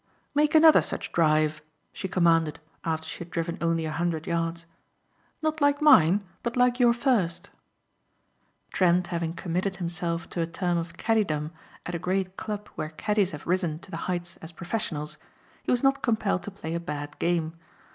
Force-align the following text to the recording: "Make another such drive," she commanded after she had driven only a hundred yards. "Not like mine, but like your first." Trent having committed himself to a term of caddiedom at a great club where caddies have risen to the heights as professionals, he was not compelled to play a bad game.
"Make 0.33 0.55
another 0.55 0.81
such 0.81 1.11
drive," 1.11 1.61
she 1.93 2.07
commanded 2.07 2.59
after 2.83 3.07
she 3.07 3.19
had 3.19 3.29
driven 3.29 3.59
only 3.61 3.85
a 3.85 3.91
hundred 3.91 4.25
yards. 4.25 4.65
"Not 5.43 5.61
like 5.61 5.79
mine, 5.79 6.23
but 6.41 6.57
like 6.57 6.79
your 6.79 6.91
first." 6.91 7.51
Trent 8.71 9.05
having 9.13 9.33
committed 9.33 9.75
himself 9.75 10.27
to 10.29 10.41
a 10.41 10.47
term 10.47 10.79
of 10.79 10.97
caddiedom 10.97 11.51
at 11.85 11.93
a 11.93 11.99
great 11.99 12.35
club 12.35 12.67
where 12.69 12.89
caddies 12.89 13.29
have 13.29 13.45
risen 13.45 13.77
to 13.77 13.91
the 13.91 13.97
heights 14.09 14.37
as 14.37 14.51
professionals, 14.51 15.19
he 15.61 15.71
was 15.71 15.83
not 15.83 16.01
compelled 16.01 16.41
to 16.41 16.49
play 16.49 16.73
a 16.73 16.79
bad 16.79 17.19
game. 17.19 17.53